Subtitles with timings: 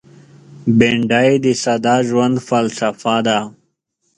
[0.77, 3.39] بېنډۍ د ساده ژوند فلسفه ده